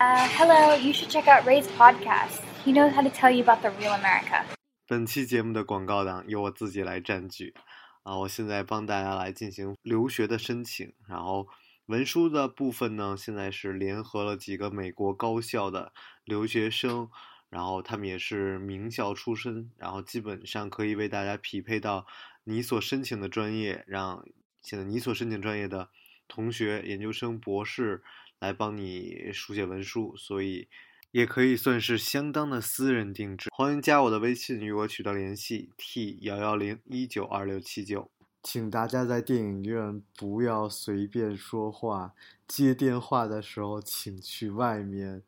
[0.00, 2.40] Uh, hello, you should check out Ray's podcast.
[2.64, 4.46] He knows how to tell you about the real America.
[4.86, 7.52] 本期节目的广告档由我自己来占据
[8.02, 8.16] 啊！
[8.16, 11.46] 我现在帮大家来进行留学的申请，然后
[11.84, 15.92] 文书的部分呢，现在是联合了几个美国高校的
[16.24, 17.10] 留学生，
[17.50, 22.06] 然后他们也是名校出身，然后基本上可以为大家匹配到
[22.44, 24.24] 你所申请的专业，让
[24.62, 25.90] 现在你所申请专业的
[26.26, 28.02] 同学、研究生、博士
[28.40, 30.66] 来帮你书写文书，所以
[31.10, 33.50] 也可以算是相当的私人定制。
[33.52, 38.10] 欢迎加我的微信与我取得联系，t 幺幺零一九二六七九。
[38.42, 42.14] 请大家在电影院不要随便说话，
[42.48, 45.22] 接电话的时候请去外面，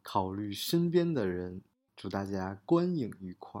[0.00, 1.62] 考虑身边的人。
[1.96, 3.60] 祝大家观影愉快。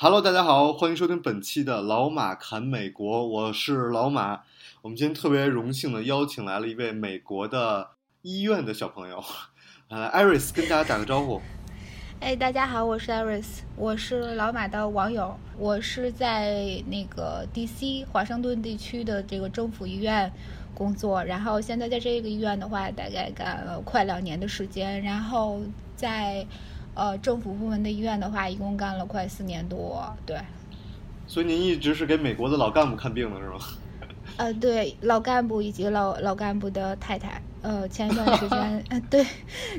[0.00, 4.42] Hello，大家好，欢迎收听本期的老马侃美国，我是老马。
[4.80, 7.88] 我们今天特别荣幸的邀请来了一位美国的
[8.22, 9.20] 医院的小朋友，
[9.90, 11.40] 呃，艾瑞斯跟大家打个招呼。
[12.22, 20.32] 哎，大家好，我是 Iris，我是老马的网友，我是在那个 DC 华盛顿地区的这个政府医院
[20.74, 25.60] 工作，然后现在在这个医院的话，大概干了快两年的时间，然后
[25.96, 26.46] 在
[26.98, 30.36] 呃政府部门的医院的话，一共干了快四年多，对，
[31.28, 33.58] 所以您一直是给美国的老干部看病的是吗？
[34.36, 39.24] 呃，对，老干部以及老老干部的太太，呃，前一段时间， 呃，对，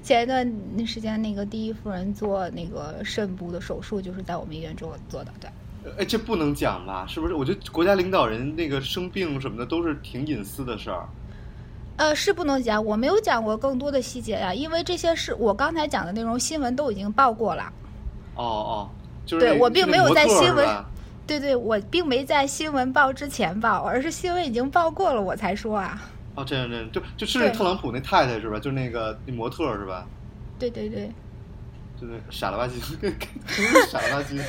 [0.02, 5.50] 前一段时间那个第一夫人做那个肾部的手术，就是在我们医院做做的，对。
[5.98, 7.06] 哎，这不能讲吧？
[7.08, 7.34] 是不是？
[7.34, 11.08] 我觉得国家领导人那个生病什么的都是挺隐私的事儿。
[12.00, 17.64] 呃，是不能讲，我没有讲过更多的细节呀，因为这些是我刚才讲的内容，新闻都已经报过了。
[18.36, 18.90] 哦哦，
[19.26, 20.66] 就是对我并没有在新闻
[21.28, 26.02] 对对，我并没在新闻报之前报，而是新闻已经报过了，我才说啊。
[26.36, 28.58] 哦，这样这样，就就是那特朗普那太太是吧？
[28.58, 30.08] 就是那个那模特是吧？
[30.58, 31.12] 对对对，
[32.00, 32.80] 就那傻了吧唧，
[33.92, 34.42] 傻了吧唧。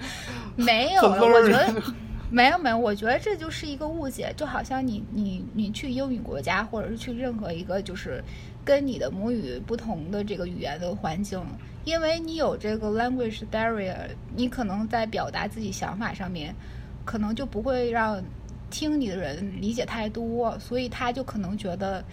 [0.56, 1.74] 没有我觉得
[2.30, 8.22] 没有没有，我觉得这就是一个误解，就好像你你你去英语国家，或者是去任何一个就是
[8.64, 11.40] 跟你的母语不同的这个语言的环境，
[11.84, 13.96] 因为你有这个 language barrier，
[14.34, 16.54] 你可能在表达自己想法上面，
[17.04, 18.22] 可能就不会让
[18.70, 22.04] 听你的人理解太多，所以他就可能觉得。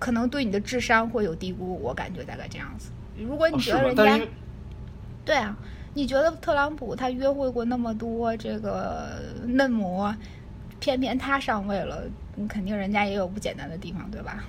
[0.00, 2.92] 可能对你的智商会有低估，我感觉大概这样子。
[3.18, 4.20] 如果你觉得人？
[4.20, 4.26] 家、
[5.24, 5.58] 对啊，
[5.94, 10.14] 你觉得特朗普他约会过那么多这个嫩模，
[10.80, 12.02] 偏偏他上位了，
[12.36, 14.44] 嗯肯定人家也有不简单的地方，对吧？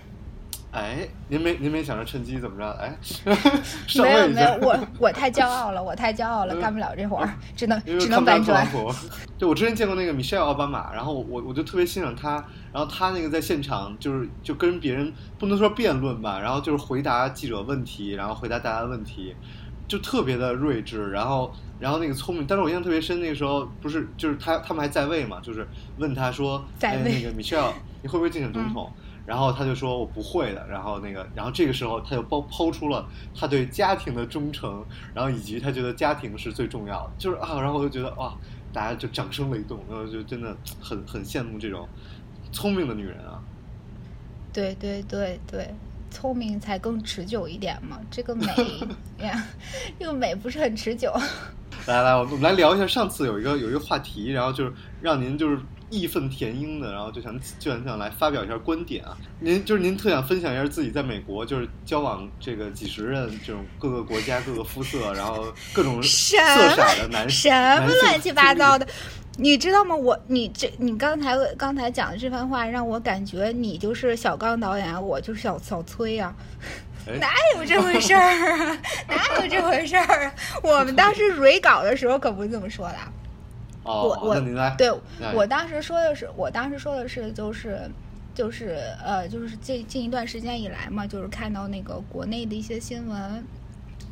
[0.71, 2.69] 哎，您没您没想着趁机怎么着？
[2.79, 2.95] 哎，
[3.99, 8.71] 没有没有，我我太骄傲了，我太骄傲了， 嗯干不了这活儿， 只能只能搬砖朗。
[8.71, 8.93] 普。
[9.39, 12.33] 对，我之前见过那个 Michelle 奥巴马，然后我我就特别欣赏他，
[12.71, 19.35] 然后他那个在现场就是就跟别人不能说辩论吧，然后就是回答记者问题，然后回答大家的问题，
[19.89, 22.45] 就特别的睿智，然后然后那个聪明。
[22.47, 25.67] 但是我印象特别深，那个时候不是就是他他们还在位嘛，就是
[25.97, 28.89] 问他说，在位哎那个 Michelle 你会不会竞选总统？
[29.25, 34.83] 然后他就说我不会的，然后那个，然后这个时候他就抛抛出了他对家庭的忠诚，
[35.13, 38.33] 然后以及他觉得家庭是最重要的，就是啊，然后我就觉得哇，
[38.71, 41.87] 大家就掌声雷动，然后就真的很很羡慕这种
[42.51, 43.39] 聪明的女人啊。
[44.51, 45.75] 对对对对，
[46.09, 47.99] 聪明才更持久一点嘛。
[48.11, 48.45] 这个美
[49.19, 49.45] 呀，
[49.99, 51.13] 这个美不是很持久。
[51.87, 55.57] 来来，我们来聊一下上次有一个有一个话题，然后就是让您就是
[55.89, 59.17] 义愤填膺的，然后就想就想想来发表一下观点啊。
[59.39, 68.85] 您就是您特想分享一下自己在美国就是交往这个几十任这种各个国家各个肤色，然后各种什色色的男什么乱七八糟的，
[69.39, 69.95] 你知道吗？
[69.95, 76.35] 我你这你刚才刚才讲的这番话，让我感觉你就是小刚导演，我就是小小崔啊。
[77.07, 78.77] 哎 哪有这回事儿啊？
[79.07, 80.33] 哪有这回事儿啊？
[80.61, 82.95] 我们当时蕊稿的时候可不是这么说的。
[83.83, 84.41] 哦，我我
[84.77, 84.91] 对
[85.33, 87.79] 我当时说的是，我当时说的是，就是
[88.35, 93.43] 就是呃，就是这近一段时间以来嘛，就是看到那个国内的一些新闻，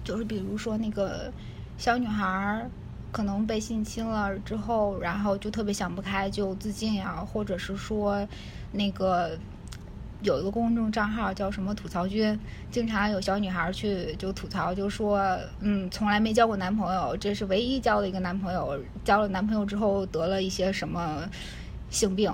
[0.04, 1.32] 就是比如说那个
[1.78, 2.70] 小女孩儿
[3.12, 8.28] 可能被性侵了之后，然后就特别想不开，就自尽呀、或者是说
[8.72, 9.38] 那个
[10.22, 12.40] 有一个公众账号叫什么吐槽君，
[12.70, 21.24] 经常有小女孩去就吐槽，就说嗯，从来没交过男朋友，这是唯一交的一个男朋友，交了男朋友之后得了一些什么
[21.90, 22.32] 性病，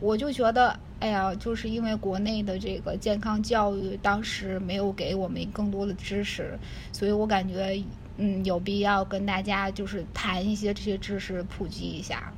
[0.00, 0.78] 我就觉得。
[1.02, 6.56] 哎呀，就是因为国内的这个健康教育当时没有给我们更多的知识，
[6.92, 7.82] 所以我感觉，
[8.16, 12.32] 嗯，有必要跟大家就是谈一些这些知识，普及一下。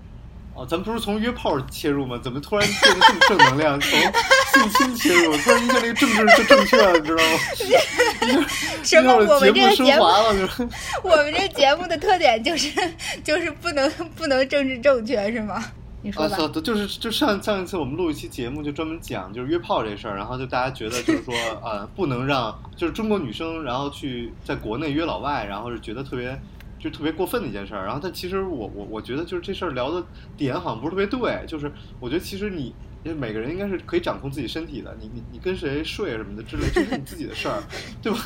[0.55, 2.17] 哦，咱们不是从约炮切入吗？
[2.23, 3.81] 怎么突然变得这么正能量？
[3.81, 8.47] 从性侵切入，突然一下那个政治就正确了，你知道吗？
[8.85, 9.15] 什么？
[9.15, 10.05] 我们这个节目，
[11.03, 12.71] 我们这节目的特点就是
[13.25, 15.73] 就是不能不能政治正确，是吗？
[16.17, 16.49] 啊，操！
[16.49, 21.35] 就是就上上一次我们录一期节目，就专门讲就是约炮这事儿，然后就大家觉得就是说，
[21.65, 26.41] 呃，不能让就是中国女生然后去在国内约老外，然后是觉得特别
[26.79, 27.85] 就特别过分的一件事儿。
[27.85, 30.05] 然后但其实我我我觉得就是这事儿聊的
[30.37, 32.75] 点好像不是特别对，就是我觉得其实你。
[33.05, 37.63] 因为每个人应该是可以掌控自己身体的，你你你跟谁睡什么的之类，这是你自己的事儿，
[38.03, 38.19] 对吧？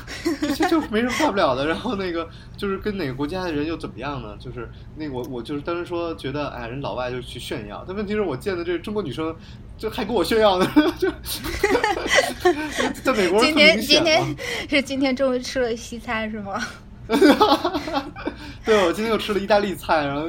[0.57, 1.67] 这就没什么大不了的。
[1.67, 4.37] 然后那个就是跟哪个国家的人又怎么样呢？
[4.39, 9.35] 就是那我我就是当时说觉得，哎，人老外就去炫耀，但问题是我见的这中国女生，
[9.77, 11.11] 就还跟我炫耀呢，就
[13.03, 14.23] 在美国今天今天
[14.69, 16.63] 是今天终于吃了西餐是吗？
[18.64, 20.28] 对，我今天又吃了意大利菜，然后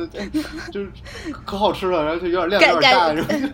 [0.71, 0.89] 就 是
[1.45, 3.53] 可好吃了，然后就有点量有点大，是吧？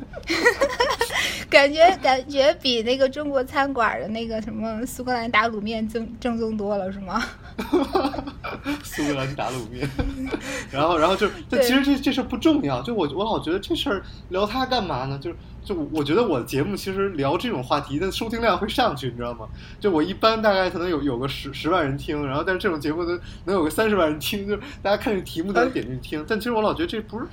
[1.49, 7.23] 感觉感觉比那个中国餐馆的那个什么苏格兰打卤面正正宗多了，是吗？
[8.83, 9.89] 苏格兰打卤面，
[10.71, 15.17] 然后然后就，但其实这这事不重要，就我我老觉得这事儿聊它干嘛呢？
[15.21, 15.35] 就是
[15.65, 19.47] 就我觉得我的节目其实聊这种话题的收听量会上去，你知道吗？
[19.79, 26.23] 就我一般大概可能有有个十十万人听，然后但是这种节目能能有个三十万人听，就大家看这题目都点进去听。
[26.27, 27.25] 但其实我老觉得这不是，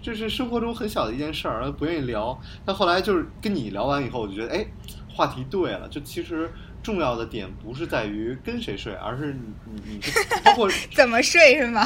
[0.00, 2.40] 这是生活中很小的一件事儿，然后不愿意聊。
[2.64, 4.64] 但后来就是跟你聊完以后，我就觉得哎，
[5.12, 5.88] 话题对了。
[5.88, 6.48] 就其实
[6.80, 10.00] 重要的点不是在于跟谁睡，而是你你你
[10.44, 11.84] 包括 怎么睡是吗？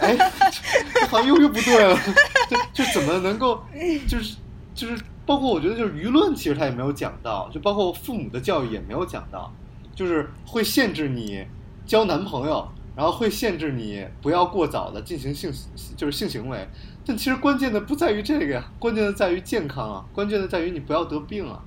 [0.00, 0.30] 哎，
[1.08, 1.96] 好像又又不对了。
[2.74, 3.64] 就就怎么能够
[4.08, 4.36] 就是
[4.74, 4.98] 就是。
[5.26, 9.52] 包括我觉得就是舆论，其实他也没有讲到，就包括父母的教育也没有讲到，
[9.94, 11.44] 就是会限制你
[11.86, 15.52] 交男朋友，然后会限制你不要过早的进行性
[15.96, 16.66] 就是性行为。
[17.06, 21.62] 但其实关键的不在于这个呀，关键的在于健康啊，关键的在于你不要得病啊。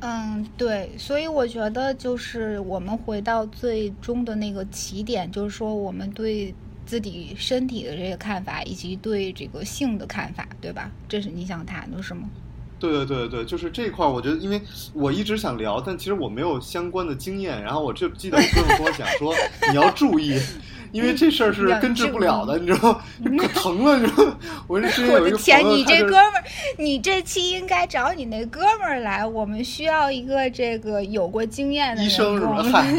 [0.00, 6.54] 嗯，对，所以我觉得就是我们回到最终的那个起点，就是说我们对
[6.84, 10.90] 自己身体的这个看法，以及对这个性的看法，对吧？
[11.08, 12.28] 这是你想谈的是吗？
[12.88, 14.60] 对对对对就是这块儿，我觉得，因为
[14.92, 17.62] 我一直想聊，但其实我没有相关的经验。
[17.62, 19.34] 然后我就记得我 朋友跟我讲说，
[19.70, 20.38] 你要注意。
[20.92, 23.02] 因为这事儿是根治不了的，你知道吗？
[23.36, 24.36] 可 疼了，你知道吗？
[24.68, 26.44] 我这之前有一个朋友，你这哥们儿，
[26.78, 29.26] 你这期应该找你那哥们儿来。
[29.26, 32.62] 我们需要一个这个有过经验的医生，是吧？
[32.72, 32.94] 嗨，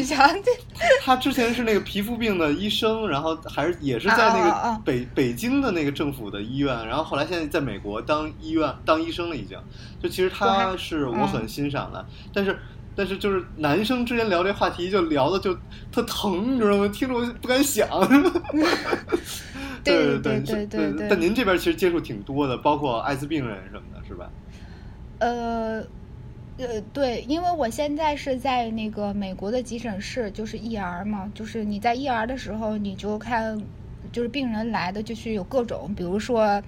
[1.02, 9.58] 他之前是那个皮肤病的医生，然后还是也是在那个北北京的那个政府的医院，然后后来现在在美国当医院当医生了，已经。
[10.02, 12.58] 就其实他是我很欣赏的，但是。
[12.98, 15.54] 但是就是男生之间聊这话题，就聊的就
[15.92, 16.88] 特疼，你知道吗？
[16.88, 17.86] 听着我不敢想。
[19.84, 21.08] 对对对对对。
[21.10, 24.30] 但您这边其实接触挺多的，包括艾滋病人什么的，是吧？
[25.20, 25.84] 呃
[26.58, 33.62] 呃，对，因为我现在是在那个美国的急诊室，就是 ER 嘛，就是你在 ER 的时候，你就看，
[34.12, 36.62] 就是病人来的就是有各种，比如说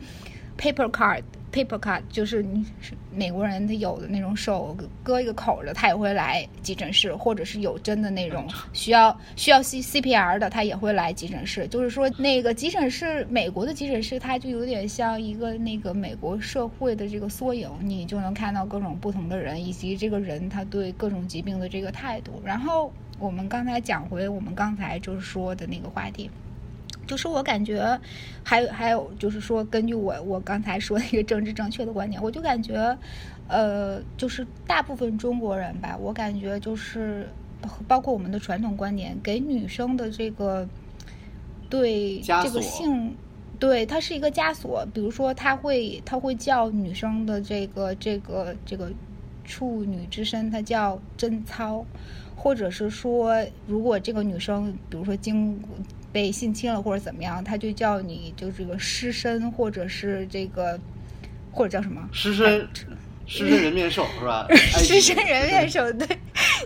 [0.58, 1.24] paper card。
[1.50, 11.68] Paper card，就是你是美国人，他有的那种手割一个口的，他也会来急诊室，或者是有针的那种需要需要 C C P R 的，他也会来急诊室。
[11.68, 22.40] 就是说，那个急诊室，美国的急诊室，它就有点像一个那个美国社会的这个缩影，你就能看到各种不同的人，以及这个人他对各种疾病的这个态度。
[22.46, 26.30] 然后我们刚才讲回我们刚才就是说的那个话题。
[27.08, 28.00] 就是我感觉，
[28.44, 32.96] 还有还有，就是说，根据我我刚才说的一个政治正确的观点，我就感觉，
[33.48, 37.28] 呃，就是大部分中国人吧，我感觉就是，
[37.88, 40.68] 包括我们的传统观点，给女生的这个
[41.70, 43.16] 对这个性，
[43.58, 44.86] 对它是一个枷锁。
[44.94, 48.92] 比如说，他会他会叫女生的这个这个这个
[49.44, 51.86] 处女之身，它叫贞操，
[52.38, 55.60] 或者是说，如果这个女生，比如说经。
[56.10, 60.80] 被性侵了或者怎么样，他就叫你就这个尸身，或者是这个，
[61.52, 62.68] 或者叫什么尸身，
[63.28, 64.48] 尸身人面兽是吧？
[64.56, 66.08] 尸身人面兽对，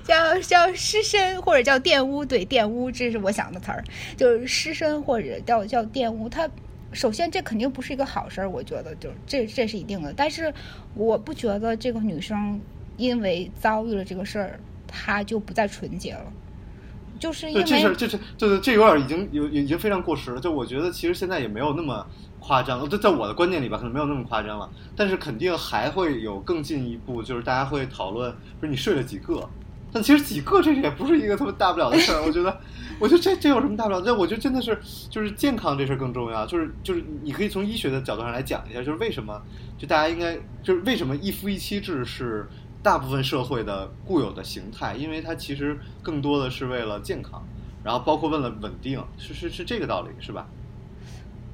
[0.06, 3.84] 叫叫尸身或者叫玷污，对玷污，这是我想的词儿，
[4.16, 6.30] 就是尸身或者叫叫玷污。
[6.30, 6.50] 他
[6.94, 10.14] 首先这肯定不是一个好事儿，我觉得就这这是一定的。
[10.16, 10.54] 但是
[10.94, 12.62] 我不觉得这个女生
[12.96, 14.60] 因为遭遇了这个事儿，
[14.92, 16.26] 他就不再纯洁了，
[17.18, 20.42] 就是因为这事这这这这这有点已经有已经非常过时了。
[20.42, 22.06] 就我觉得其实现在也没有那么
[22.40, 24.70] 夸张，这在我的观念里吧，可能没有那么夸张了。
[24.96, 29.48] 但是肯定还会有更进一步，就是大家会讨论，不是你睡了几个？
[29.94, 32.62] 但其实几个这也不是一个特别大不了的事儿，我觉得，
[32.98, 34.02] 我觉得这这有什么大不了？
[34.02, 34.80] 这我觉得真的是
[35.10, 39.42] 就是健康这事儿更重要，就是就是你可以从医学的角度上来讲一下，就是为什么
[39.78, 42.48] 就大家应该就是为什么一夫一妻制是
[42.84, 47.44] 大部分社会的固有的形态，因为它其实更多的是为了健康，
[47.84, 50.48] 然后包括为了稳定，是是是这个道理，是吧？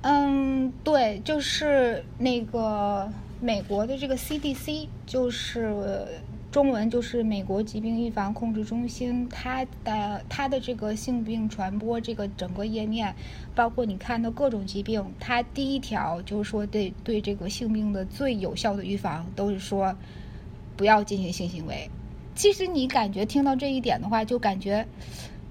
[0.01, 3.09] 嗯，对，就是那个
[3.41, 6.07] 美国的这个 CDC，就是
[6.49, 13.13] 中文就是美国疾病预防控制中心，它的它的这个性病传播这个整个页面，
[13.53, 19.93] 包括你看到各种疾病，它第一条就是说对对这个性病的最有效的预防都是说
[20.77, 21.89] 不要进行性行为。
[22.35, 24.85] 其实你感觉听到这一点的话，就感觉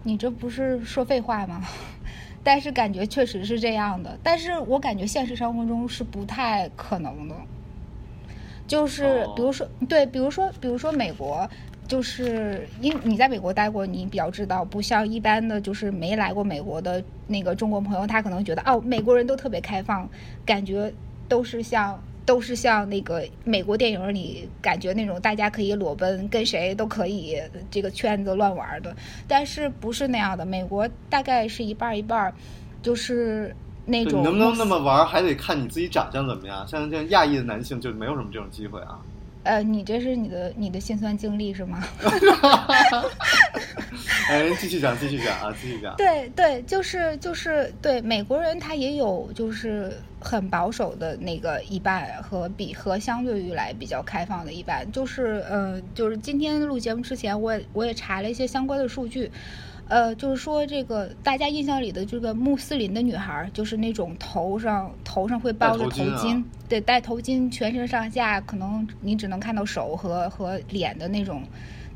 [0.04, 1.62] 你这不是说废话吗？
[2.44, 7.34] 但是感觉确实是这样的，但是我感觉现实生活中是不太可能的。
[8.68, 11.48] 就是哦比如说，对，比如说，比如说美国，
[11.88, 20.08] 就是因你在美国待过，你比较知道，不像一般的就是没来过美国的那个中国朋友，他可能觉得哦，美国人都特别开放，
[20.44, 20.92] 感觉
[21.28, 27.40] 都是像都是像那个美国电影里感觉那种大家可以裸奔，跟谁都可以
[27.70, 28.94] 这个圈子乱玩的，
[29.28, 30.44] 但是不是那样的。
[30.44, 32.34] 美国大概是一半儿一半儿，
[32.82, 33.54] 就是
[33.84, 36.66] 那种你能不能那么玩儿，还得看你自己长相怎么样。
[36.66, 38.98] 像这样亚裔的男性就没有什么这种机会啊。
[39.46, 41.82] 呃，你这是你的你的心酸经历是吗？
[44.28, 45.94] 哎，继续讲，继续讲啊，继续讲。
[45.96, 59.30] 对对，就是就是对美国人，他也有就是很保守的那个一半和比和相对于来比较开放的一半，就是呃，就是今天录节目之前，我也我也查了一些相关的数据。
[59.88, 71.40] 呃，就是说这个大家印象里的这个穆斯林的女孩儿，就是那种头上头上会包着头巾啊，对，戴头巾，全身上下可能你只能看到手和和脸的那种，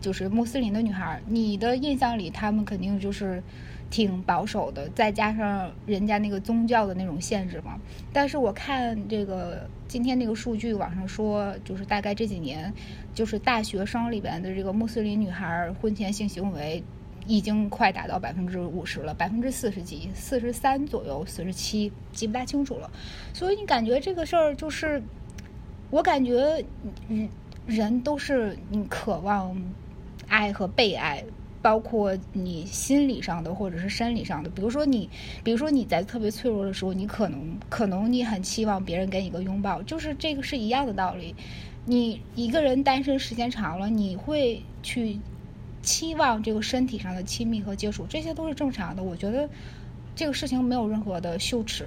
[0.00, 1.23] 就是穆斯林的女孩儿。
[1.26, 3.42] 你的印象里，她们肯定就是
[3.90, 7.76] 挺保守的，再加上人家那个宗教的那种限制嘛。
[8.12, 12.73] 但是我看这个今天那个数据，网上说就是大概这几年，
[13.12, 16.85] 就是大学生里边的这个穆斯林女孩儿婚前性行为。
[17.27, 22.91] 已经快达到百分之五十了，百分之四十几、四十三左右、四十七，记不大清楚了。
[23.33, 25.03] 所以你感觉这个事儿就是，
[25.91, 26.65] 我感觉
[27.09, 27.29] 人
[27.67, 29.57] 人都是你渴望
[30.29, 31.25] 爱和被爱，
[31.62, 34.50] 包括你心理上的或者是生理上的。
[34.50, 35.09] 比如说你，
[35.45, 41.35] 比如说你在特别脆弱的时候，你可能可能你很期望别人给你个拥抱，就是这个是一样的道理。
[41.87, 45.19] 你一个人单身时间长了，你会去
[45.90, 49.02] 期望这个身体上的亲密和接触，这些都是正常的。
[49.02, 49.49] 我觉得
[50.14, 51.85] 这个事情没有任何的羞耻。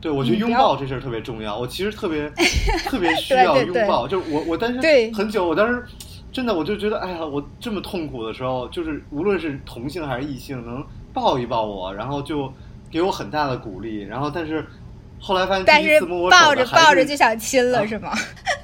[0.00, 1.56] 对，我觉得拥抱这事儿特别重要。
[1.56, 2.28] 我其实特别
[2.84, 5.84] 特别需要对对拥抱，就是我我单对身很久，我当时
[6.32, 12.52] 真的我就觉得，哎呀，我这么痛苦的时候，就是无论是同性还是异性，能抱一抱我，然后就
[12.90, 14.02] 给我很大的鼓励。
[14.02, 14.66] 然后，但是
[15.20, 18.12] 后来发现但是摸我手抱着抱着就想亲了，啊是吗？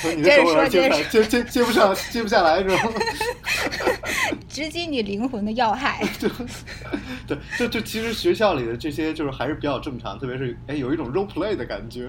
[0.00, 2.76] 说你的手有点接不上，接接接不上，接不下来是吧？
[4.48, 6.02] 直击你灵魂的要害。
[7.26, 12.08] 对，就就其实学校里的这些就是还是比较正常，特别是哎有一种 role play 的感觉，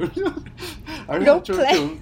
[1.07, 1.97] 而且就是这种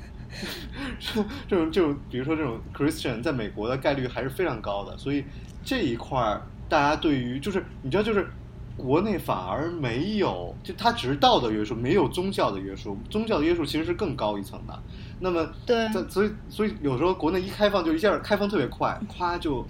[1.48, 5.24] 这种这种，比如说这种 Christian 在美国的概率还是非常高的，所以
[5.63, 8.27] 这一块儿大家对于就是你知道就是。
[8.77, 12.96] 国内反而没有，就它只是道德约束，没有宗教的约束。
[13.10, 14.84] 宗教的约束其实是更高一层的。
[15.19, 15.88] 那么，对。
[15.93, 19.63] 在所以所以有时候国内一开放就一下开放特别快，夸就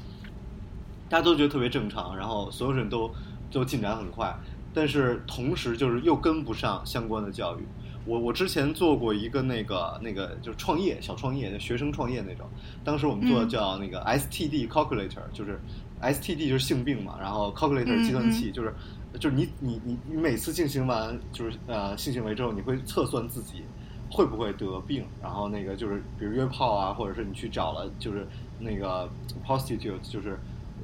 [1.10, 3.10] 大家都觉得特别正常，然后所有人都
[3.52, 4.36] 都进展很快，
[4.74, 7.64] 但是同时就是又跟不上相关的教育。
[8.06, 12.48] 我我之前做过一个那个那个就是创业小创业，学生创业那种，
[12.84, 13.50] 当时我们做的嗯。
[13.50, 15.60] 叫那个 STD calculator，、就是
[16.02, 18.74] STD 就是性病嘛，然后 calculator 嗯计算器、就是
[19.20, 23.64] 就是你你你你每次进行完就是呃性行为之后，你会测算自己
[24.10, 28.28] 会不会得病，然后那个就是比如约炮啊，或者是你去找了就是
[28.60, 29.10] 那个
[29.46, 30.40] prostitute 就是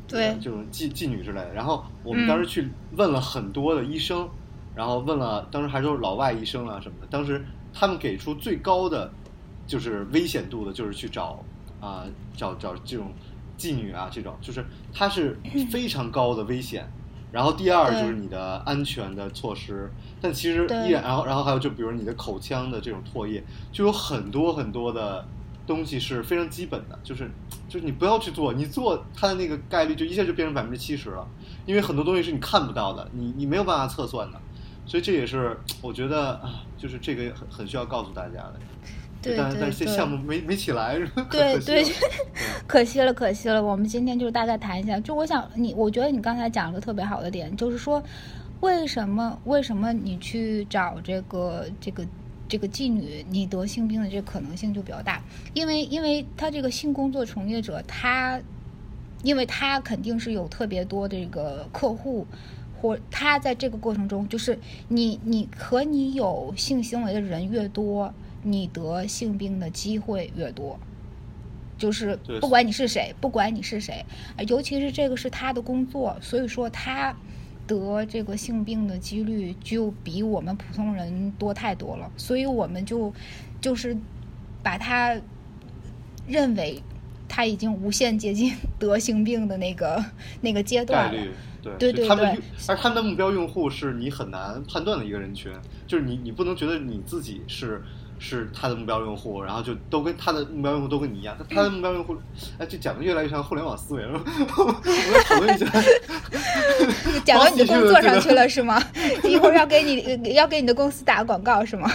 [0.08, 1.54] 对呃这种妓妓女之类的。
[1.54, 4.28] 然后我们当时去问了很多的医生，
[4.76, 9.12] 然后问了当时还都是老外医生啊什么的，当时他们给出最高的
[9.66, 11.44] 就是危险度的，就是去找
[11.80, 13.12] 啊、找找这种
[13.58, 15.38] 妓女啊这种，就是它是
[15.72, 16.86] 非常高的危险。
[17.34, 20.88] 然后第二就是你的安全的措施，但其实对。
[20.88, 25.26] 依然，然后然后还有就比如你的口腔的这种唾液，就有很多很多的
[25.66, 27.30] 东西是非常基本的，就是
[27.68, 31.28] 就是你不要去做，你做它的那个概率就一下就变成百分之七十了，
[31.66, 34.40] 因为很多东西是你看不到的，你你没有办法测算的，
[34.86, 38.60] 所以这也是我觉得啊，就是这个很很需要告诉大家的。
[39.24, 41.84] 对对但但是这对项目没没起来，是吧 对对
[42.68, 43.64] 可惜了可惜了。
[43.64, 48.04] 我们今天就大概谈一下，就我想你，我觉得你刚才讲了个特别好的点，就是说，
[48.60, 52.06] 为什么为什么你去找这个这个
[52.48, 55.22] 这个妓女，你得性病的这个可能性就比较大，
[55.54, 58.40] 因为因为他这个性工作从业者，他
[59.24, 62.28] 因为他肯定是有特别多的这个客户。
[62.82, 68.14] 或他在这个过程中，就是你你和你有性行为的人越多，
[68.44, 70.80] 你得性病的机会越多。
[71.76, 74.06] 就是不管你是谁，不管你是谁，
[74.38, 77.14] 呃尤其是这个是他的工作，所以说他
[77.66, 83.12] 得这个性病的几率就比我们普通人多太多了，所以我们就
[83.60, 83.98] 就是
[84.62, 85.20] 把他
[86.28, 86.82] 认为
[87.28, 90.06] 他已经无限接近 得性病的那个
[90.40, 91.12] 那个阶段
[91.62, 92.08] 对对对
[92.68, 95.52] 而他们的目标用户是你很难判断的一个人群，
[95.88, 97.82] 就是你你不能觉得你自己是
[98.26, 102.16] 是他的目标用户，然后就都跟他的目标用户都跟你一样，他他的目标用户，
[102.58, 104.18] 哎，就讲的越来越像互联网思维了。
[104.58, 105.68] 我们来讨论一下，
[107.26, 108.82] 讲到你的工作上去了，是吗？
[109.28, 111.92] 一会儿要给你要给你的公司打个广告是吗？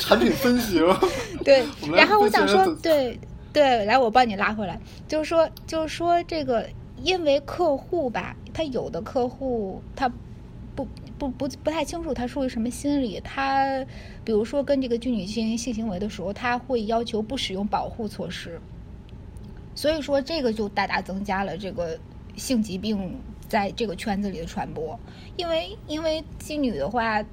[0.00, 1.00] 产品分析吗。
[1.42, 3.18] 对然后我想说对
[3.52, 4.78] 对，来我帮你拉回来，
[5.08, 6.68] 就是说，就是说这个，
[7.02, 10.10] 因为客户吧，他有的客户他
[10.74, 10.86] 不
[11.18, 13.84] 不不不太清楚他属于什么心理，他
[14.24, 18.60] 比如说跟这个妓女进行性行为的时候，他会要求不使用保护措施，
[19.74, 21.98] 所以说这个就大大增加了这个
[22.36, 23.16] 性疾病
[23.48, 24.98] 在这个圈子里的传播，
[25.36, 27.24] 因为因为妓女的话，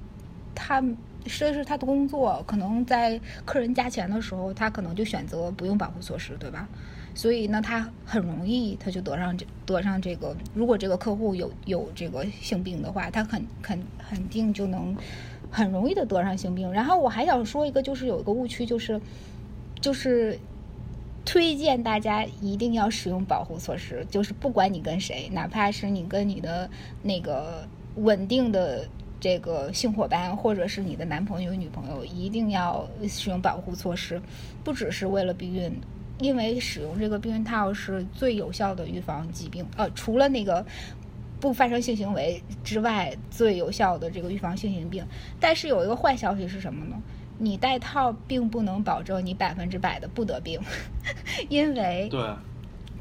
[0.53, 0.83] 她
[1.23, 6.69] 这是她的工作，可能在客人加钱的时候，她可能就选择不用保护措施，对吧？
[7.13, 14.95] 所以呢，他很容易他就得上这得上这个，如果这个客户有有这个性病的话，他肯肯肯定就能
[15.51, 16.71] 很容易的得上性病。
[16.71, 18.99] 然后我还想说一个，就是有一个误区，就是
[19.81, 20.39] 就是
[21.25, 26.69] 推荐大家一定要使用保护措施，就是不管你跟谁，哪怕是你跟你的
[27.03, 28.87] 那个稳定的
[29.19, 34.19] 这个性伙伴，或者是你的男朋友、女朋友，一定要使用保护措施，
[34.63, 35.71] 不只是为了避孕。
[36.21, 40.65] 因为使用这个避孕套是最有效的预防疾病，呃，除了那个
[41.39, 45.03] 不发生性行为之外，最有效的这个预防性行病。
[45.39, 46.95] 但是有一个坏消息是什么呢？
[47.39, 50.61] 你戴套并不能保证你百分之百的不得病，
[51.49, 52.35] 因为对，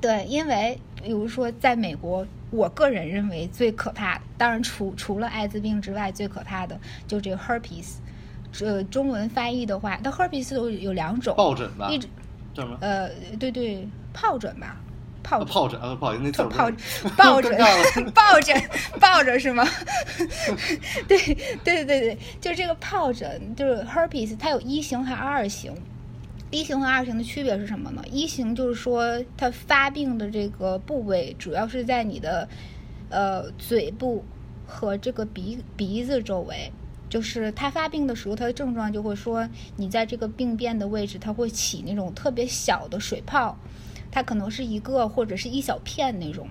[0.01, 7.97] 对，因为比如说在美国，我个人认为最可怕的，当然除除了艾滋病之外，最可怕的就这个 herpes。
[8.53, 12.09] 这中文翻译的话，它 herpes 有有两种，疱疹吧一，种
[12.55, 12.79] 叫什么？
[12.81, 13.09] 呃，
[13.39, 14.77] 对对，疱疹吧，
[15.25, 16.49] 疱疱疹啊，不好意思，那字疱
[17.17, 18.57] 疱疹疱疹
[19.01, 19.67] 疱疹是吗？
[21.07, 21.19] 对
[21.65, 25.75] 对对对，就是这个疱疹就是 herpes，它有一型和二型。
[26.51, 28.03] 一型和二型的区别是什么呢？
[28.11, 32.49] 一型就是说它发病的这个部位主要是在你的
[33.09, 34.25] 呃嘴部
[34.67, 36.73] 和这个鼻鼻子周围。
[37.11, 39.47] 就是它发病的时候，它的症状就会说，
[39.77, 43.59] 你在这个病变的位置，它会起那种特别小的水泡，
[44.11, 46.49] 它可能是一个或者是一小片那种，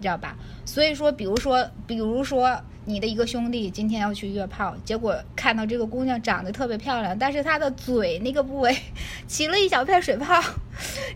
[0.00, 0.36] 知道吧？
[0.64, 8.76] 所以说，比如说，比如说你的一个兄弟今天要去约炮，结果看到这个姑娘长得特别漂亮，但是她的嘴那个部位
[9.28, 10.42] 起了一小片水泡，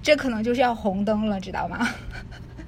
[0.03, 1.89] 这可能就是要红灯了，知道吗？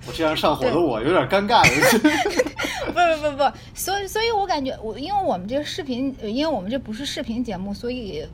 [0.08, 1.68] 我这样上火的我有点尴尬了。
[2.90, 8.26] 不是不是不是，所以所以我感觉我因为我们这个视频，呃因为我们这不是视频节目，所以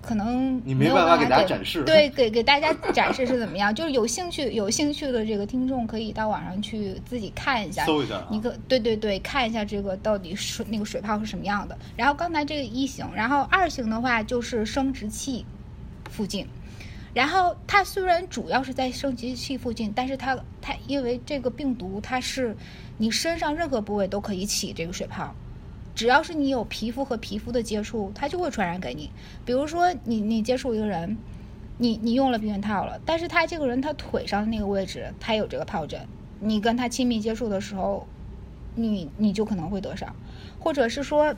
[0.00, 3.74] 可能你没有办法给大家展示对，给给大家展示是怎么样。
[3.74, 11.76] 就是有兴趣有兴趣的这个听众可以到网上去自己看一下，搜一下啊你可对对对，看一下这个到底水那个水泡是什么样的。
[11.96, 15.44] 然后刚才这个一型，然后二型的话就是生殖器
[16.08, 16.46] 附近。
[17.16, 22.54] 然后它虽然主要是在生殖器附近，但是它它因为这个病毒它是
[22.98, 25.34] 你身上任何部位都可以起这个水泡，
[25.94, 29.10] 只要是你有皮肤和皮肤的接触，它就会传染给你。
[29.46, 31.16] 比如说你你接触一个人，
[31.78, 36.06] 你你用了避孕套了，但是他这个人他腿上的那个位置他有这个疱疹，
[36.38, 38.06] 你跟他亲密接触的时候，
[38.74, 40.14] 你你就可能会得上，
[40.60, 41.34] 或者是说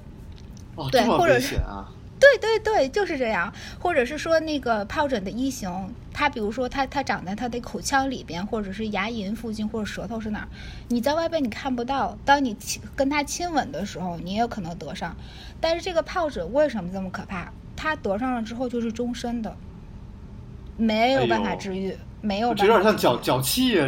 [0.75, 1.89] 哦，对或者是啊！
[2.21, 5.71] 对对对，就是这样，或者是说那个疱疹的一型，
[6.13, 10.49] 它比如说它它长在它的口腔里边，或者是牙龈附近，或者舌头是哪儿，
[10.89, 15.17] 你在外边你看不到，当你亲跟它亲吻的时候，你也有可能得上。
[15.61, 17.53] 但是这个疱疹为什么这么可怕？
[17.77, 19.57] 它得上了之后就是终身的，
[20.77, 21.97] 没有办法治愈。
[22.21, 23.87] 没有，这有点像脚脚气啊，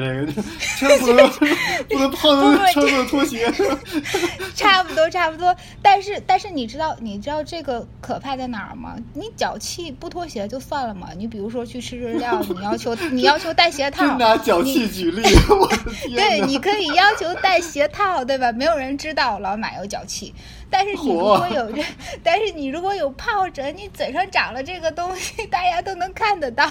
[0.79, 1.57] 这个千万 不能
[1.89, 3.51] 不能碰穿着拖鞋。
[4.55, 5.55] 差不多，差不多。
[5.83, 8.95] 但是，但是你知道，你知道这个可怕在哪儿吗？
[9.15, 11.09] 你脚气不脱鞋就算了嘛。
[11.17, 16.15] 你比如说去吃日料，你要求你要求带鞋套，拿脚气举例， 我的天！
[16.15, 18.53] 对，你可以要求带鞋套，对吧？
[18.53, 20.33] 没有人知道老马有脚气。
[20.71, 21.83] 但是你如果有这，
[22.23, 26.71] 但是你如果有疱疹，你嘴上长了这个东西，大家都能看得到。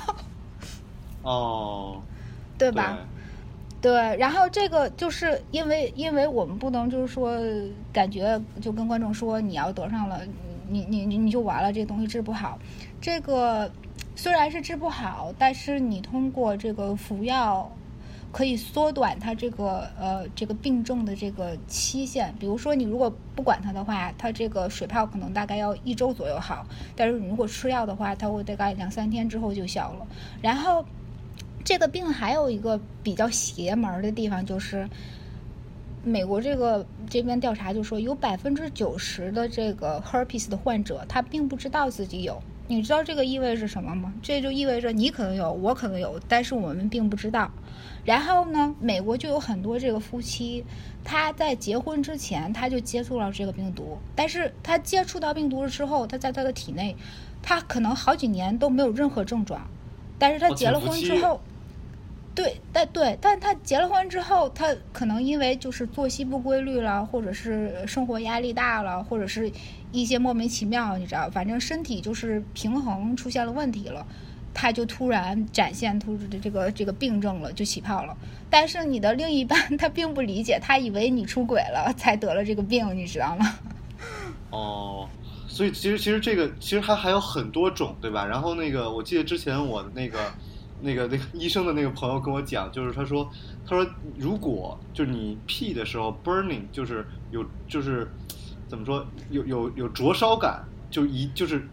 [1.30, 2.02] 哦，
[2.58, 2.98] 对吧？
[3.80, 7.40] 对，然后这个就是因为，因为我们不能就是说，
[7.94, 10.22] 感觉就跟观众说你要得上了，
[10.68, 12.58] 你你你你就完了，这东西治不好。
[13.00, 13.72] 这个
[14.16, 17.72] 虽然是治不好，但是你通过这个服药
[18.34, 22.34] 可以缩短它这个呃这个病症的这个期限。
[22.40, 26.66] 比如说你如果不管它的话，它这个水泡可能大概要一周左右好，
[26.96, 30.08] 但是你如果吃药的话，它会大概两三天之后就消了。
[30.42, 30.84] 然后。
[31.70, 34.90] 这个病还有一个比较邪门的地方，就是
[36.04, 42.42] 美国这个这边调查就说，有百分之九十的这个 herpes 的患者，他并不知道自己有。
[42.68, 44.12] 你知道这个意味着什么吗？
[44.20, 47.52] 这就意味着你可能有，我可能有，但是我们并不知道。
[48.04, 50.66] 然后呢，美国就有很多这个夫妻，
[51.04, 56.96] 他在结婚之前他就接触了这个病毒，但是他接触到病毒了之后，他在他的体内，
[57.44, 59.62] 他可能好几年都没有任何症状，
[60.18, 61.40] 但是他结了婚之后。
[62.36, 69.52] 对，但对，但他结了婚之后，他可能因为就是作息不规律了，或者是生活压力大了，或者是
[69.92, 74.06] 一些莫名其妙，你知道，反正身体就是平衡出现了问题了，
[74.54, 78.16] 他就突然展现出的这个这个病症了，就起泡了。
[78.50, 83.60] 但是你的另一半他并不理解，他以为你出轨了才得了这个病，你知道吗？
[84.52, 85.10] 哦，
[85.46, 88.26] 所以其实其实这个其实还还有很多种，对吧？
[88.26, 90.32] 然后那个我记得之前我那个。
[90.82, 93.30] 那个那个医生的那个朋友跟我讲，就是他说，
[93.68, 93.86] 他说
[94.18, 98.08] 如果就是你屁的时候 burning，就是有就是
[98.68, 101.68] 怎么说有有有灼烧感，就一就是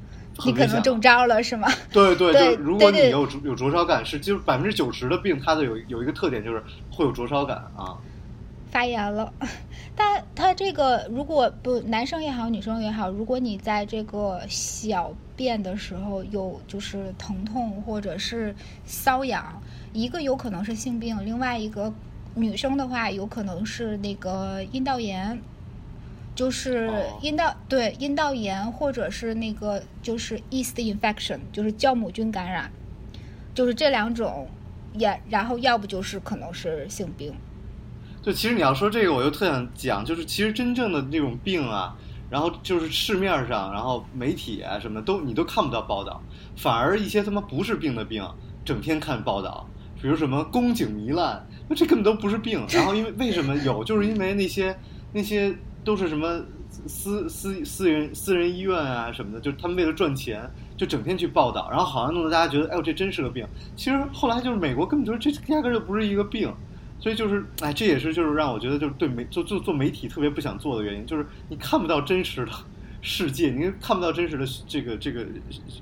[0.45, 1.69] 你可能中招了是吗？
[1.93, 7.97] 对对对， 如果你有有灼烧感，是就是百分之九十的病，它的有有一个特点就是会有灼烧感啊。
[8.71, 9.33] 发炎了，
[9.97, 18.55] 但他这个如果不男生也好，女生也好，如果你在这个小便的时候有就是疼痛或者是
[18.87, 21.93] 瘙痒，一个有可能是性病，另外一个
[22.35, 25.41] 女生的话有可能是那个阴道炎，
[26.35, 32.71] 就是阴道对阴道炎或者是那个就是 yeast infection，就是酵母菌感染，
[33.55, 34.49] 就是这两种，
[34.93, 37.35] 也然后要不就是可能是性病。
[38.27, 41.97] 就其实你要说这个，我又特想讲，就是其实真正的那种病啊，
[42.29, 46.21] 然后就是市面上，然后媒体啊什么的都你都看不到报道，
[46.57, 48.29] 反而一些他妈不是病的病，
[48.65, 49.65] 整天看报道，
[50.03, 52.67] 比如什么宫颈糜烂，那这根本都不是病。
[52.71, 54.77] 然后因为为什么有，就是因为那些
[55.13, 56.43] 那些都是什么
[56.89, 63.47] 私私私人私人医院啊什么的，就他们为了赚钱，就整天去报道，然后好像弄得大家觉得，哎呦这真是个病。
[63.77, 66.53] 其实后来就是美国根本就是这压根就不是一个病。
[66.99, 72.53] 所以就是，哎，这也是就是让我觉得就是对媒做做做媒体特别不想做的原因，就是你看不到真实的
[73.03, 75.25] 世界，你看不到真实的这个这个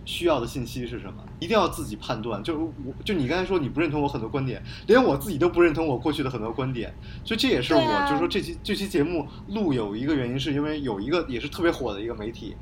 [0.04, 2.42] 需要的信息是什么，一定要自己判断。
[2.42, 6.92] 就我就你刚才说你不认同我很多观点，连我自己都不认同我过去的很多观点，
[7.24, 12.54] 所以这也是我就是说这期这期节目录有一个原因，是因为有一个也是特别火的一个媒体。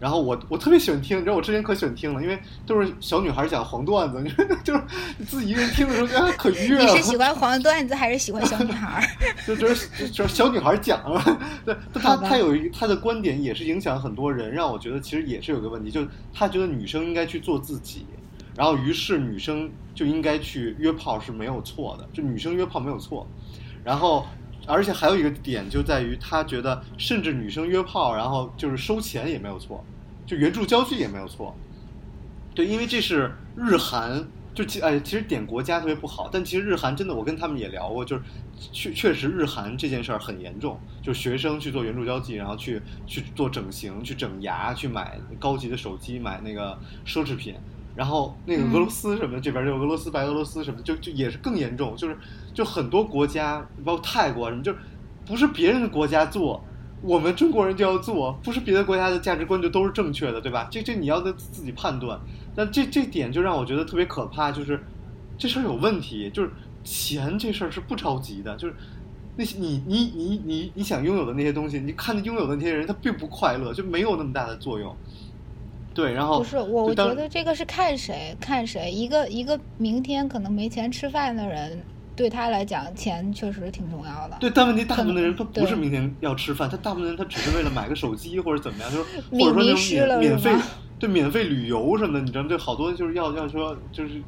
[0.00, 4.24] 然后我我特别喜欢听，你知道我之前可喜欢听了，因为都是小女孩讲黄段子，
[4.62, 4.82] 就是
[5.26, 6.78] 自己一个人听的时候觉得可愉悦。
[6.78, 9.04] 你是喜欢黄段子还是喜欢小女孩？
[9.46, 18.06] 就就是就是小女孩讲了， 对，她她有一她的观点也是影响很多人，让我觉得其实也是有个问题，就是她觉得女生应该去做自己，
[18.56, 23.26] 然后于是女生就应该去约炮是没有错的，就女生约炮没有错，
[23.82, 24.24] 然后。
[24.68, 29.82] 而且还有一个点就在于，他觉得甚至女生约炮，然后就是收钱也没有错，
[30.26, 31.56] 就援助交际也没有错。
[32.54, 38.22] 对，因为这是日韩，就其哎，其实点国家特别不好，但其实日韩真的，我跟他们也聊过，就是
[38.72, 47.54] 确确实日韩这件事儿很严重，就学生去做援助交际，然后去去做整形、去整牙、去买高级的手机、买那个奢侈品。
[47.98, 52.16] 然后那个俄罗斯什么这边就俄罗斯白俄罗斯什么就就也是更严重，就是
[52.54, 54.78] 就很多国家包括泰国什么，就是
[55.26, 56.62] 不是别人的国家做，
[57.02, 60.68] 我们中国人就要做，不是别的国家的价值观就都是正确的，对吧？
[60.70, 62.20] 这这你要的自己判断。
[62.54, 64.80] 但这这点就让我觉得特别可怕，就是
[65.36, 66.52] 这事儿有问题，就是
[66.84, 68.74] 钱这事儿是不着急的，就是
[69.36, 74.96] 那些你你你你你想拥有的那些东西，你看拥有的那些人他并不快乐，就没有那么大的作用。
[75.98, 81.76] 对，然后不是我，我觉得这个是看谁看谁，一个一个明天可能没钱吃饭的人，
[82.14, 84.36] 对他来讲，钱确实挺重要的。
[84.38, 90.52] 对，但问题大部分的人他不是明天要吃饭，他大部分人他只是为了买个手机或者怎么样，就是迷 或者说那迷失种了免免费
[91.00, 92.48] 对免费旅游什么的，你知道吗？
[92.48, 94.22] 对，好多就是要要说就是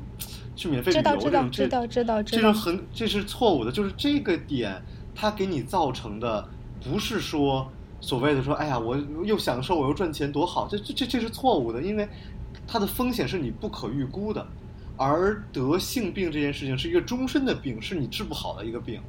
[0.56, 4.82] 去免费旅知道知道游这种，这知道知道知这道种很这是错误的，就是这个点
[5.14, 6.44] 他给你造成的
[6.82, 12.08] 不是说所谓的说，哎呀，我又享受我又赚钱多好，这这这这是错误的，因为
[12.66, 14.46] 它的风险是你不可预估的，
[14.96, 19.00] 而得性病这件事情是一个终身的病，是你治不好的一个病。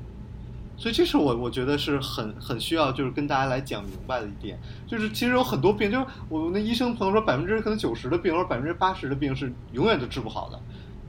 [0.78, 10.60] 所以这是我我觉得是很很需要就是跟大家来讲明白的一点，就是其实有很多病，就是我那医生朋友说百分之可能九十的病或者百分之八十的病是永远都治不好的，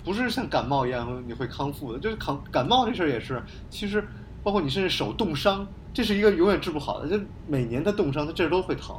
[0.04, 4.06] 不是像感冒一样你会康复的，就是感感冒这事儿也是，其实
[4.42, 8.96] 包括你甚至手冻伤，这是一个永远治不好的，就每年的冻伤它这儿都会疼，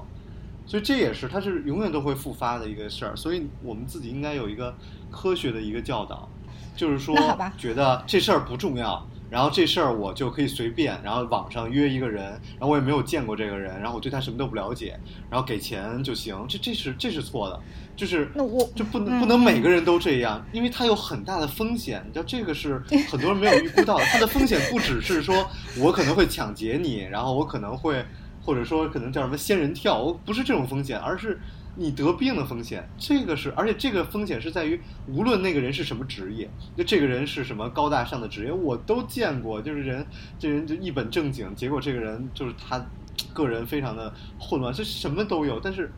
[0.66, 4.76] 所以这也是它是永远都会复发的一个事儿，所以我们自己应该有一个
[5.12, 6.30] 科学的一个教导，
[6.76, 7.16] 就是说
[7.58, 9.06] 觉得这事儿不重要。
[9.34, 14.96] 然后这事儿我就可以随便，然后网上约一个人，然后我也没有见过这个人，然后我对他什么都不了解，
[15.28, 17.60] 然后给钱就行，这这是这是错的，
[17.96, 19.19] 就是那我就不能嗯。
[19.19, 28.06] 不能每个人都这样，因为它有很大的风险，你知道这个是很多人没有预估到的，它的风险不只是说我可能会抢劫你，然后我可能会
[28.39, 31.39] 或者说可能叫什么仙人跳，我不是这种风险，而是
[31.76, 40.06] 你得病的风险，这个是，而且这个风险是在于，无论那个人是什么职业，就这个人是什么高大上的职业，我都见过，就是人
[40.38, 42.86] 这人就一本正经，结果这个人就是他
[43.34, 45.92] 个人非常的混乱，这什么都有，但是，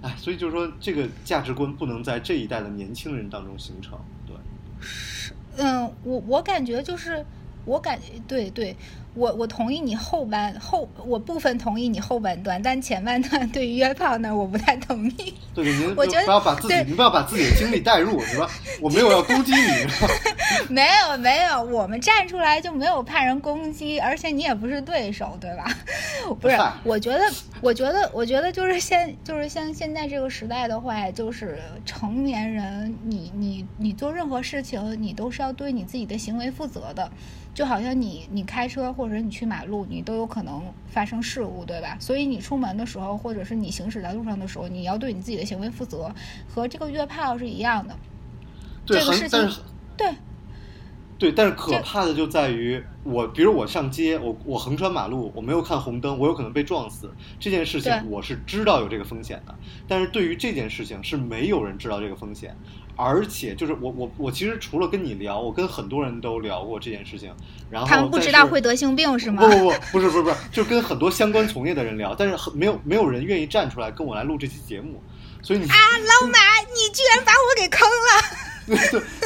[0.00, 4.36] 哎，所以就是说这个价值观不能在这一代的年轻人当中形成，对。
[4.80, 7.24] 是嗯，我我感觉就是，
[7.64, 8.76] 我感对对，
[9.16, 15.34] 我我同意你后半后，我部分同意你后半段，但前半段对于约炮呢，我不太同意。
[15.54, 18.48] 对对，您我觉得不要把自己，您不要把自己的经历带入，是吧？
[18.80, 19.86] 我没有要攻击你，
[20.68, 25.64] 没有没有，我们站出来就没有怕人攻击，而且你也不是对手，对吧？
[26.38, 27.24] 不是，我觉得，
[27.62, 37.10] 我觉得，我觉得就是现就是像现在这个时代的话，就是成年人，你你你做任何事情，你都是要对你自己的行为负责的。
[37.54, 41.96] 就好像你你开车或者你去马路，你都有可能发生事故，对吧？
[42.00, 46.14] 所以你出门的时候，或者是你行驶在路上的时候，你要对你自己的行为负责，
[46.48, 47.96] 和这个约炮是一样的。
[48.84, 49.60] 对，这个事情很但是
[49.96, 50.14] 对，
[51.18, 57.10] 对，但是可怕的就在于我，比如我上街，我我横穿马路，我没有看红灯，我有可能被撞死。
[57.40, 59.54] 这件事情我是知道有这个风险的，
[59.88, 62.54] 但是对于这件事情是没有人知道这个风险，
[62.96, 67.30] 而且就是我我我其实除了跟你聊，我跟很多人都聊过这件事情，
[67.70, 69.42] 然后他们不知道会得性病是吗？
[69.42, 75.02] 不不不，不是不是不是，就跟很多相关从业的人聊，但是很没有没有人愿意站出来跟我来录这期节目，
[75.42, 76.38] 所以你啊，老马，
[76.74, 78.46] 你居然把我给坑了！
[78.66, 78.76] 对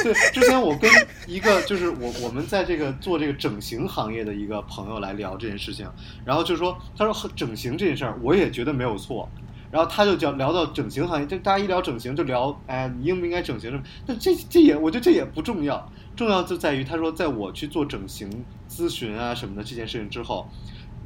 [0.03, 0.87] 对对，之前我跟
[1.25, 5.89] 一个就是我我们在这个做这个整形行业的一个朋友来聊这件事情，
[6.23, 9.27] 然后就说他说整形这件事儿，我也觉得没有错。
[9.71, 13.83] 然后他就讲聊到整形行业，就大家一聊整形就聊，哎，你应不应该整形什么？
[14.05, 18.29] 但这这也我觉得这也不重要，重要就在于他说，在我去做整形
[18.69, 20.47] 咨询啊什么的这件事情之后，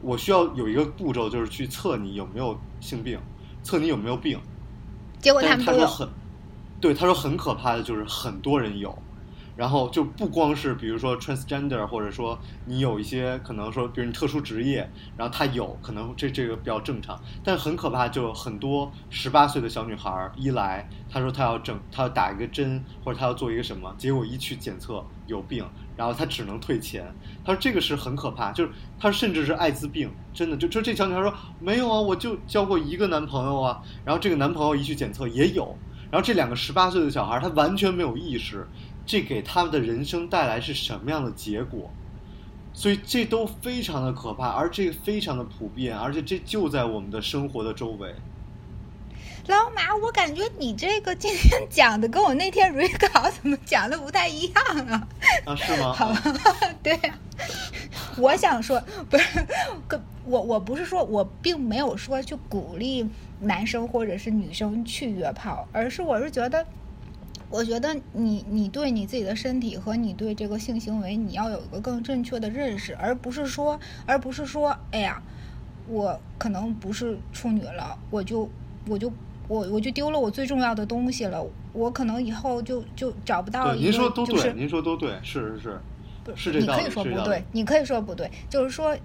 [0.01, 3.19] 我需要有一个步骤，就是去测你有没有性病，
[3.61, 4.39] 测你有没有病。
[5.19, 5.79] 结果他们都有。
[5.79, 6.09] 是他说很，
[6.81, 8.97] 对，他说很可怕的就是很多人有，
[9.55, 25.65] 然后就不光是比如说 transgender，或者说你有一些可能说，比如你特殊职业，然后他有可能这这个比较正常，但很可怕，就很多十八岁的小女孩儿一来，她说她要整，她要打一个针，或者她要做一个什么，结果一去检测有病，
[25.95, 27.05] 然后她只能退钱。
[27.45, 35.77] 她说这个是很可怕，就是她甚至是艾滋病，真的就就这小女孩说没有啊，我就交过一个男朋友啊，然后这个男朋友一去检测也有，
[36.11, 38.67] 然后这两个十八岁的小孩，他完全没有意识，
[39.05, 41.89] 这给他们的人生带来是什么样的结果，
[42.73, 48.13] 所以这都非常的可怕，而这个非常的普遍，而且这就在我们的生活的周围。
[49.47, 55.07] 老马，我感觉你这个今天讲的跟我那天 re 稿怎么讲的不太一样啊？
[55.45, 55.93] 啊，是吗？
[55.93, 56.21] 好吧，
[56.81, 57.15] 对呀、
[58.17, 59.45] 我想说，不是，
[59.87, 63.07] 跟我我不是说我并没有说去鼓励
[63.39, 66.65] 男生或者是女生去约炮，而是我是觉得，
[67.49, 75.21] 我觉得你你对你自己的身体和你对这个性行为，你要有一个更正确的认识，而不是说，而不是说，哎呀。
[75.87, 78.49] 我可能不是处女了，我就
[78.87, 79.13] 我就
[79.47, 85.79] 我我就丢了我最重要的东西了，我可能以后就就找不到对，一个您说都对，就是您说都对，是是是，
[86.23, 88.97] 不是这道理你可以说不对，你可以说不对，就是说，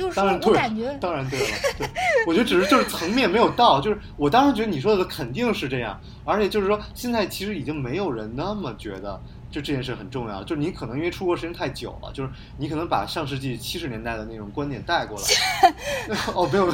[0.00, 1.86] 就是说当然对了，我感觉当然对了，对，
[2.26, 16.70] 我觉得只是就是层面没有到，就是我当时觉得你说的肯定是这样，而且就是说现在其实已经没有人那么觉得就这件事很重要，就是你可能因为出国时间太久了，就是你可能把上世纪七十年代的那种观点带过来， 哦没有，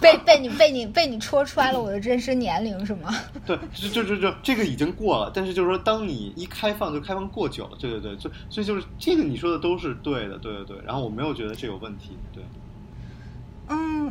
[0.00, 3.14] 被被你被你被你戳穿了我的真实年龄是吗？
[3.44, 12.42] 对，就就就就这个已经过了，但是就是说，当你一开放就开放过久了，对对对，所以所以就是这个你说的都是对的，对对对，然后我没有觉得这有问题，对。
[13.68, 14.10] 嗯。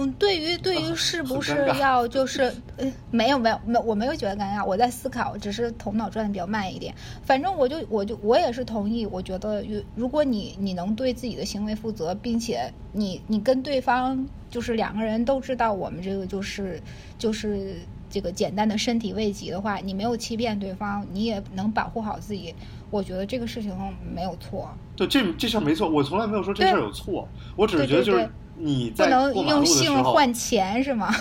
[0.00, 6.94] 嗯，对于对于啊是不是要就是呃没有没有没有我没有觉得尴尬，我在思考，只是头脑转的比较慢一点。
[7.22, 16.80] 反正我就我就我也是同意，我觉得如如果你你能对自己的行为负责，并且你你跟对方就是两个人都知道我们这个就是
[17.18, 17.76] 就是
[18.08, 22.54] 这个简单的身体慰藉的话，你没有欺骗对方，你也能保护好自己，
[22.90, 23.76] 我觉得这个事情
[24.14, 24.70] 没有错。
[24.96, 31.10] 对，这这事儿没错，我从来没有说这事儿有错，我只是觉得就是对对对你不能用性换钱是吗？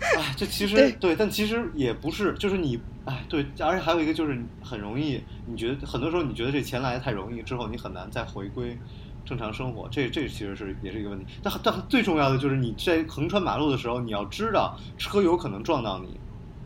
[0.00, 8.78] 哎，这其实对对，但其实也不是，就是你，哎，对，而且还有一个就是很容易，你觉得很多时候你觉得这钱来的太容易，之后你很难再回归
[9.24, 11.24] 正常生活，这这其实是也是一个问题。
[11.42, 16.20] 但但最重要的就是你在横穿马路的时候，你要知道车有可能撞到你，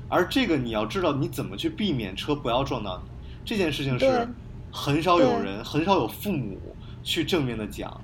[0.08, 3.10] 而这个你要知道你怎么去避免车不要撞到你，
[3.44, 4.28] 这件事情是
[4.72, 6.58] 很少有人，很少有父母
[7.04, 7.98] 去正面的讲。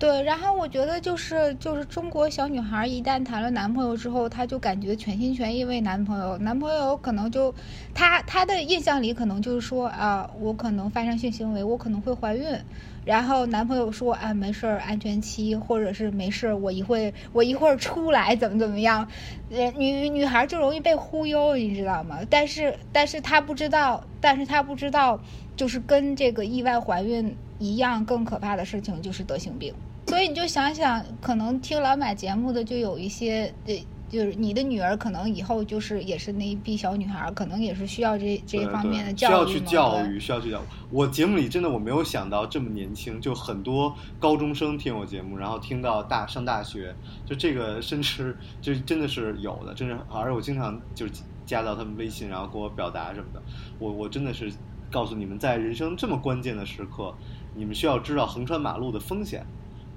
[0.00, 7.54] 对，然后我觉得就是就是中国小女孩一旦谈了男朋友之后，她就感觉全心全意为男朋友，男朋友可能就
[7.92, 12.58] 她她的印象里可能就是说啊，我可能发生性行为，我可能会怀孕，
[13.04, 19.06] 然后男朋友说啊没事儿，安全期，或者是没事儿，我一会我一会儿出来怎么怎么样，
[19.50, 22.20] 呃女女孩就容易被忽悠，你知道吗？
[22.30, 25.20] 但是但是她不知道，但是她不知道，
[25.54, 29.74] 就是跟这个意外怀孕一样更可怕的事情就是得性病。
[30.10, 33.74] 所以你就想想，可能听老买节目的就有一些，呃，
[34.08, 40.64] 就是你的女儿可能以后就是也是那一批小女孩，可能也是需要这这对对方面的教育需要去教育，需要去教育。
[40.90, 46.92] 我节目里真的我没有想到这么年轻，就很多高中生听我节目，然后听到大上大学，
[47.24, 51.12] 就这个甚至就真的是有的，真是，而且我经常就是
[51.46, 53.40] 加到他们微信，然后跟我表达什么的。
[53.78, 54.52] 我我真的是
[54.90, 57.14] 告诉你们，在人生这么关键的时刻，
[57.54, 59.46] 你们需要知道横穿马路的风险，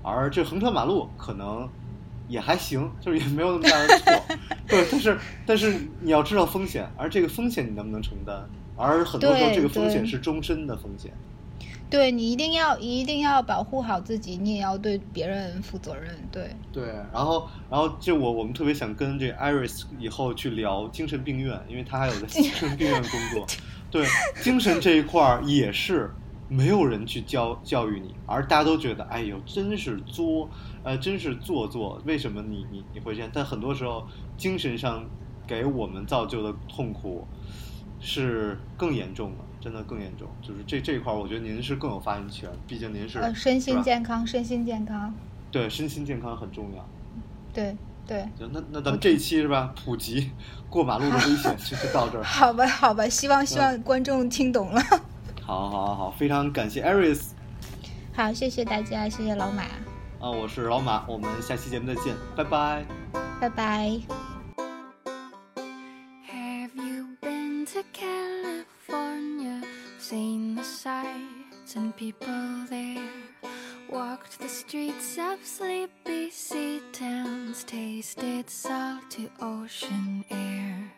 [0.04, 1.68] 而这横穿马路可能。
[2.30, 4.36] 也还行，就是也没有那么大的错，
[4.66, 8.42] 对，但是但是你要知道风险，而这个风险你能不能承担？
[8.78, 11.12] 而很多时候这个风险是终身的风险。
[11.90, 16.16] 对你一定要一定要保护好自己，你也要对别人负责任。
[16.32, 23.46] 对，对，然后然后就我我们特别想跟这个 Iris 以后去聊精神病院，因为他还有在精神病院工作。
[23.92, 24.08] 对，
[24.42, 26.10] 精神这一块儿也是
[26.50, 30.50] 没有人去教教育你，而大家都觉得，哎呦，真是作，
[30.84, 33.30] 呃，真是做作，为什么你你你会这样？
[33.34, 34.06] 但很多时候，
[34.38, 35.04] 精神上
[35.48, 37.28] 给我们造就的痛苦
[38.00, 40.28] 是更严重的，真的更严重。
[40.42, 45.14] 就是这这一块儿，我觉得您是更有发言权，毕竟您是呃，身心健康，身心健康。
[45.52, 46.86] 对身心健康很重要。
[47.54, 47.76] 对
[48.06, 49.74] 对，行，那那咱们这一期是吧？
[49.86, 50.32] 普及
[50.70, 52.24] 过马路的危险就就到这儿。
[52.26, 54.82] 好吧好吧，希望希望观众听懂了。
[55.46, 57.32] 好，好，好，好，非常感谢 Aris
[58.16, 59.64] 好，谢谢大家，谢谢老马，
[60.20, 62.86] 啊，我是老马，我们下期节目再见，拜拜。
[63.42, 64.00] 拜拜。
[66.32, 69.62] Have you been to California?
[70.00, 73.02] Seen the sights and people there?
[73.92, 80.92] Walked the streets of sleepy sea towns, tasted salty ocean air.